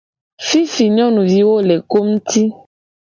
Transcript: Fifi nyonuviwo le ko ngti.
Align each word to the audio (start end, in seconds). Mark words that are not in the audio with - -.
Fifi 0.47 0.83
nyonuviwo 0.95 1.55
le 1.67 1.75
ko 1.91 1.99
ngti. 2.11 2.43